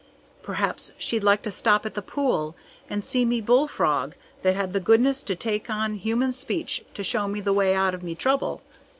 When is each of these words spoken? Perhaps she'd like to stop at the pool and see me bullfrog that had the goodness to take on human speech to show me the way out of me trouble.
Perhaps 0.41 0.93
she'd 0.97 1.23
like 1.23 1.43
to 1.43 1.51
stop 1.51 1.85
at 1.85 1.93
the 1.93 2.01
pool 2.01 2.55
and 2.89 3.03
see 3.03 3.23
me 3.23 3.39
bullfrog 3.39 4.15
that 4.41 4.55
had 4.55 4.73
the 4.73 4.79
goodness 4.79 5.21
to 5.21 5.35
take 5.35 5.69
on 5.69 5.93
human 5.93 6.31
speech 6.31 6.83
to 6.95 7.03
show 7.03 7.27
me 7.27 7.39
the 7.39 7.53
way 7.53 7.75
out 7.75 7.93
of 7.93 8.01
me 8.01 8.15
trouble. 8.15 8.63